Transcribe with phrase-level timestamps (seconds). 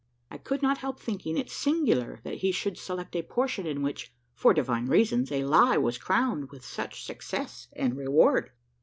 [0.31, 4.11] I could not help thinking it singular that he should select a portion in which,
[4.33, 8.49] for divine reasons, a lie was crowned with such success and reward.